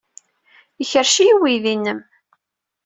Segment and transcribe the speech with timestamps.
[0.83, 1.99] Ikerrec-iyi uydi-nnem.